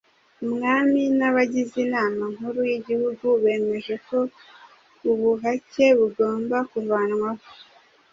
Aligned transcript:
Umwami 0.45 1.01
n'abagize 1.17 1.75
Inama 1.85 2.23
NkUru 2.33 2.59
y'igihugu 2.71 3.25
bemeje 3.43 3.93
ko 4.07 4.17
ubuhake 5.11 5.85
bugomba 5.99 6.57
kuvanwaho 6.71 7.45